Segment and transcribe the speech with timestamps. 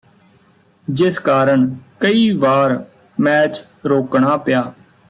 [0.87, 1.75] ਜਿਸ ਕਾਰਨ
[1.99, 2.77] ਕਈ ਵਾਰ
[3.17, 4.71] ਮੈਚ ਰੋਕਣਾ ਪਿਆ